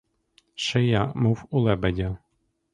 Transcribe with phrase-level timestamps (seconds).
[0.65, 2.09] Шия— мов у лебедя.